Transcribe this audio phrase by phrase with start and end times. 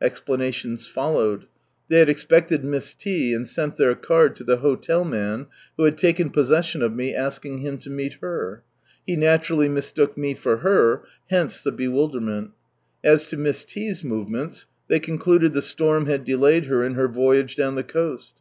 [0.00, 1.44] Explanations followed.
[1.88, 3.34] They had expected Miss T.
[3.34, 7.58] and sent llieir card lo the hotel man who had taken possession of me, asking
[7.58, 8.62] him lo meet her.
[9.06, 12.52] He naturally mistook me for her, hence the bewildermetiL
[13.04, 17.54] As to Miss T.'s movements they concluded the storm had delayed her in her voyage
[17.54, 18.32] down the coast.